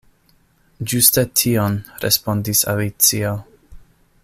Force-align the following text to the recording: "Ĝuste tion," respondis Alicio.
"Ĝuste 0.93 1.25
tion," 1.41 1.77
respondis 2.07 2.65
Alicio. 2.73 3.35